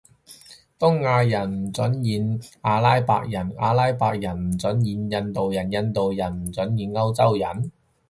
[0.79, 7.71] 東亞人唔准演阿拉伯人，阿拉伯人唔准演印度人，印度人唔准演歐洲人？